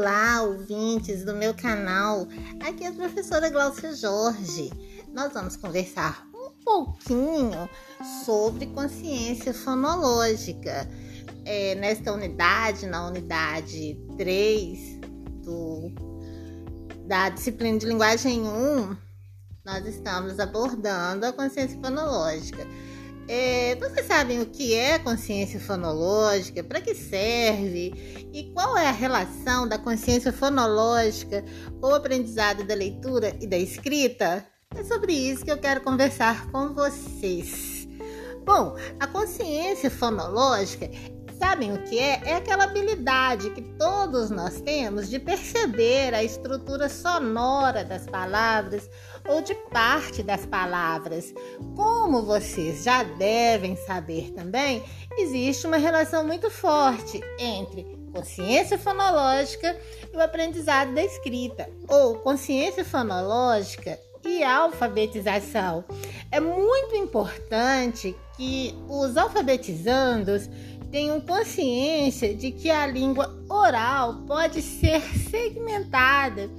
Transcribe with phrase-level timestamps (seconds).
[0.00, 2.26] Olá, ouvintes do meu canal.
[2.66, 4.70] Aqui é a professora Glaucia Jorge.
[5.12, 7.68] Nós vamos conversar um pouquinho
[8.24, 10.88] sobre consciência fonológica.
[11.44, 15.00] É, nesta unidade, na unidade 3
[15.44, 15.92] do,
[17.06, 18.96] da disciplina de linguagem 1,
[19.66, 22.66] nós estamos abordando a consciência fonológica.
[23.32, 27.94] É, vocês sabem o que é consciência fonológica, para que serve
[28.34, 31.44] e qual é a relação da consciência fonológica
[31.80, 34.44] com o aprendizado da leitura e da escrita?
[34.74, 37.86] É sobre isso que eu quero conversar com vocês.
[38.44, 40.90] Bom, a consciência fonológica
[41.40, 42.20] Sabem o que é?
[42.26, 48.90] É aquela habilidade que todos nós temos de perceber a estrutura sonora das palavras
[49.26, 51.32] ou de parte das palavras.
[51.74, 54.84] Como vocês já devem saber também,
[55.16, 59.74] existe uma relação muito forte entre consciência fonológica
[60.12, 65.84] e o aprendizado da escrita, ou consciência fonológica e alfabetização.
[66.30, 70.48] É muito importante que os alfabetizandos
[70.90, 76.50] tenham consciência de que a língua oral pode ser segmentada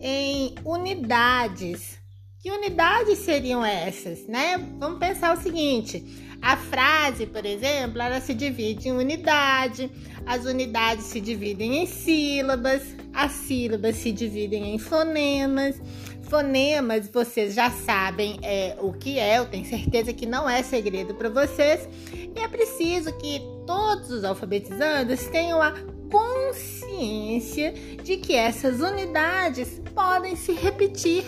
[0.00, 1.98] em unidades.
[2.40, 4.56] Que unidades seriam essas, né?
[4.78, 6.04] Vamos pensar o seguinte:
[6.40, 9.90] a frase, por exemplo, ela se divide em unidade,
[10.26, 15.80] as unidades se dividem em sílabas, as sílabas se dividem em fonemas.
[16.28, 21.14] Fonemas, vocês já sabem é, o que é, eu tenho certeza que não é segredo
[21.14, 21.88] para vocês.
[22.12, 25.72] E é preciso que todos os alfabetizandos tenham a
[26.10, 31.24] consciência de que essas unidades podem se repetir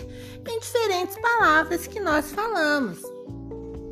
[0.49, 3.01] em diferentes palavras que nós falamos.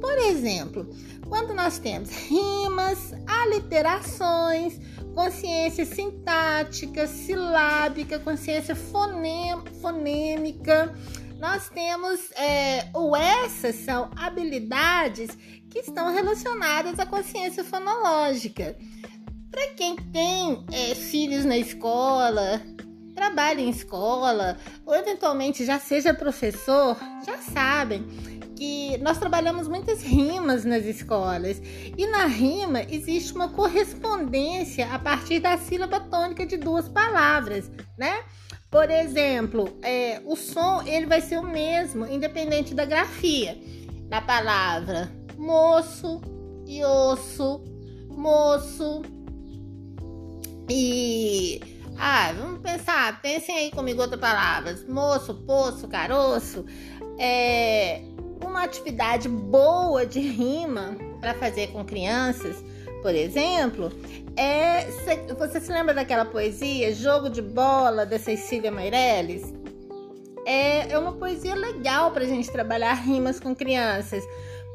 [0.00, 0.88] Por exemplo,
[1.28, 4.80] quando nós temos rimas, aliterações,
[5.16, 9.64] consciência sintática, silábica, consciência fonêmica,
[11.40, 15.30] nós temos, é, ou essas são habilidades
[15.70, 18.76] que estão relacionadas à consciência fonológica.
[19.50, 22.60] Para quem tem é, filhos na escola,
[23.14, 26.94] trabalha em escola, ou eventualmente já seja professor,
[27.24, 28.04] já sabem
[28.56, 31.60] que nós trabalhamos muitas rimas nas escolas.
[31.96, 38.24] E na rima existe uma correspondência a partir da sílaba tônica de duas palavras, né?
[38.70, 43.56] Por exemplo, é, o som ele vai ser o mesmo, independente da grafia.
[44.08, 46.20] Da palavra moço
[46.66, 47.62] e osso,
[48.10, 49.02] moço
[50.68, 51.60] e
[51.98, 56.64] ah, vamos pensar, pensem aí comigo outras palavras, moço, poço, caroço,
[57.18, 58.02] é
[58.44, 62.62] uma atividade boa de rima para fazer com crianças,
[63.02, 63.92] por exemplo,
[64.36, 64.84] é.
[65.38, 69.52] Você se lembra daquela poesia Jogo de Bola da Cecília Meirelles?
[70.46, 74.22] É, é uma poesia legal para a gente trabalhar rimas com crianças,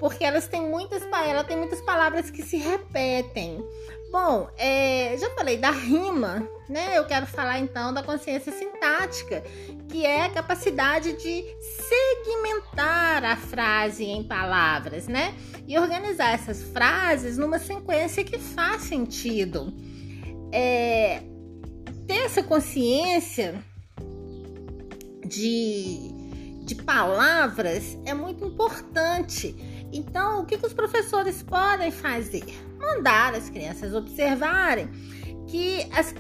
[0.01, 3.63] porque elas têm muitas, ela tem muitas palavras que se repetem.
[4.12, 6.97] Bom, é, já falei da rima, né?
[6.97, 9.44] Eu quero falar então da consciência sintática,
[9.88, 15.35] que é a capacidade de segmentar a frase em palavras, né?
[15.67, 19.72] E organizar essas frases numa sequência que faz sentido.
[20.51, 21.22] É,
[22.07, 23.63] ter essa consciência
[25.23, 26.12] de,
[26.66, 29.71] de palavras é muito importante.
[29.91, 32.46] Então, o que, que os professores podem fazer?
[32.79, 34.90] Mandar as crianças observarem
[35.47, 36.13] que as,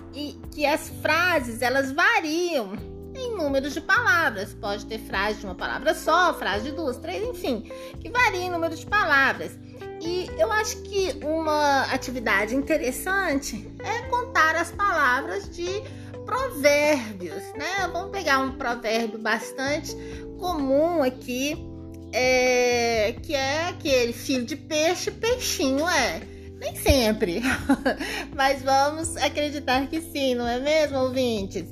[0.51, 2.73] que as frases elas variam
[3.15, 4.53] em números de palavras.
[4.53, 8.49] Pode ter frase de uma palavra só, frase de duas, três, enfim, que varia em
[8.49, 9.57] número de palavras.
[10.01, 15.67] E eu acho que uma atividade interessante é contar as palavras de
[16.25, 17.87] provérbios, né?
[17.91, 19.95] Vamos pegar um provérbio bastante
[20.39, 21.55] comum aqui,
[22.13, 26.21] é, que é aquele filho de peixe, peixinho é.
[26.59, 27.41] Nem sempre,
[28.35, 31.65] mas vamos acreditar que sim, não é mesmo, ouvintes?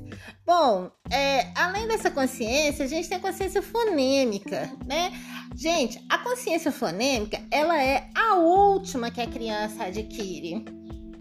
[0.43, 5.11] Bom, é, além dessa consciência, a gente tem a consciência fonêmica, né?
[5.55, 10.65] Gente, a consciência fonêmica, ela é a última que a criança adquire,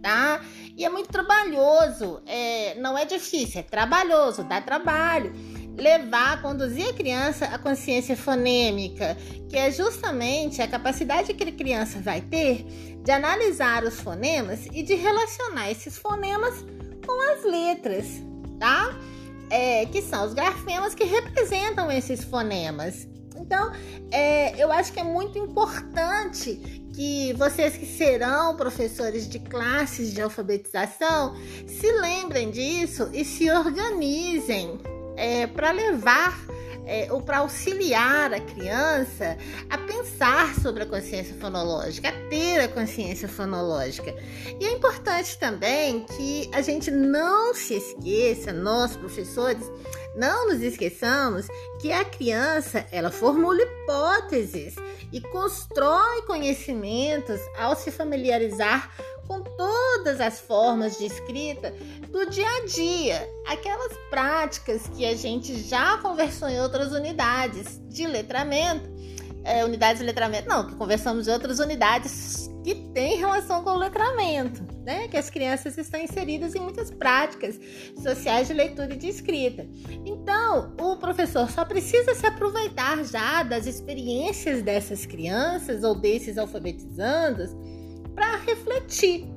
[0.00, 0.40] tá?
[0.74, 5.30] E é muito trabalhoso, é, não é difícil, é trabalhoso, dá trabalho
[5.78, 9.16] levar, conduzir a criança à consciência fonêmica,
[9.48, 12.64] que é justamente a capacidade que a criança vai ter
[13.02, 16.64] de analisar os fonemas e de relacionar esses fonemas
[17.06, 18.06] com as letras,
[18.58, 18.94] tá?
[19.50, 23.08] É, que são os grafemas que representam esses fonemas.
[23.36, 23.72] Então,
[24.10, 26.56] é, eu acho que é muito importante
[26.92, 31.36] que vocês que serão professores de classes de alfabetização
[31.66, 34.78] se lembrem disso e se organizem
[35.18, 36.38] é, para levar
[36.86, 39.36] é, ou para auxiliar a criança
[39.68, 44.14] a pensar sobre a consciência fonológica, a ter a consciência fonológica.
[44.58, 49.62] E é importante também que a gente não se esqueça, nós professores,
[50.16, 51.46] não nos esqueçamos
[51.78, 54.74] que a criança ela formula hipóteses
[55.12, 58.90] e constrói conhecimentos ao se familiarizar
[59.28, 59.42] com
[59.98, 61.74] todas as formas de escrita
[62.10, 68.06] do dia a dia, aquelas práticas que a gente já conversou em outras unidades de
[68.06, 68.88] letramento,
[69.44, 73.78] é, unidades de letramento, não, que conversamos em outras unidades que têm relação com o
[73.78, 75.08] letramento, né?
[75.08, 77.58] Que as crianças estão inseridas em muitas práticas
[78.00, 79.66] sociais de leitura e de escrita.
[80.04, 87.50] Então, o professor só precisa se aproveitar já das experiências dessas crianças ou desses alfabetizandos
[88.14, 89.28] para refletir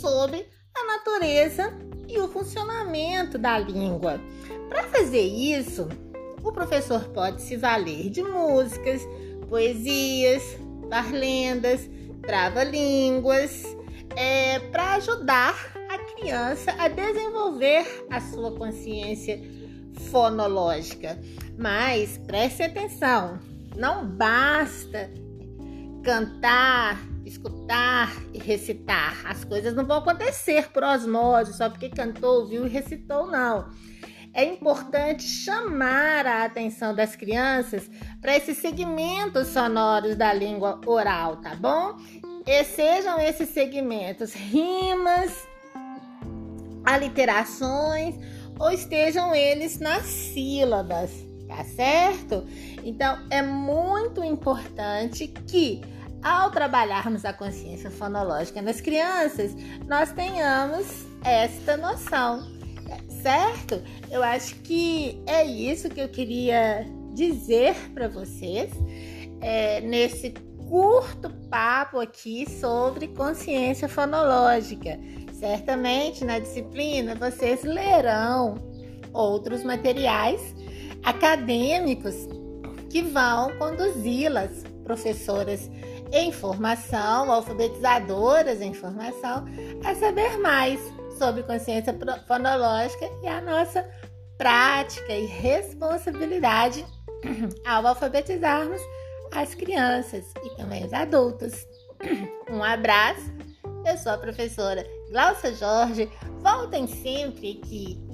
[0.00, 1.72] sobre a natureza
[2.08, 4.20] e o funcionamento da língua.
[4.68, 5.88] Para fazer isso,
[6.42, 9.06] o professor pode se valer de músicas,
[9.48, 10.42] poesias,
[10.88, 11.88] parlendas,
[12.22, 13.64] trava-línguas,
[14.16, 15.54] é, para ajudar
[15.88, 19.40] a criança a desenvolver a sua consciência
[20.10, 21.18] fonológica.
[21.58, 23.38] Mas preste atenção,
[23.76, 25.10] não basta
[26.02, 26.98] cantar,
[27.30, 29.22] escutar e recitar.
[29.24, 33.70] As coisas não vão acontecer por osmose, só porque cantou, ouviu e recitou, não.
[34.32, 37.90] É importante chamar a atenção das crianças
[38.20, 41.96] para esses segmentos sonoros da língua oral, tá bom?
[42.46, 45.36] E sejam esses segmentos rimas,
[46.84, 48.14] aliterações
[48.58, 51.10] ou estejam eles nas sílabas,
[51.48, 52.46] tá certo?
[52.84, 55.80] Então é muito importante que
[56.22, 59.54] ao trabalharmos a consciência fonológica nas crianças,
[59.86, 62.46] nós tenhamos esta noção,
[63.22, 63.82] certo?
[64.10, 68.70] Eu acho que é isso que eu queria dizer para vocês
[69.40, 70.30] é, nesse
[70.68, 74.98] curto papo aqui sobre consciência fonológica.
[75.32, 78.56] Certamente na disciplina vocês lerão
[79.12, 80.54] outros materiais
[81.02, 82.14] acadêmicos
[82.90, 85.70] que vão conduzi-las, professoras
[86.12, 89.44] em formação, alfabetizadoras em formação,
[89.84, 90.80] a saber mais
[91.18, 91.96] sobre consciência
[92.26, 93.88] fonológica e a nossa
[94.36, 96.84] prática e responsabilidade
[97.66, 98.80] ao alfabetizarmos
[99.32, 101.66] as crianças e também os adultos.
[102.50, 103.30] Um abraço,
[103.86, 106.10] eu sou a professora Glaucia Jorge.
[106.42, 108.09] Voltem sempre que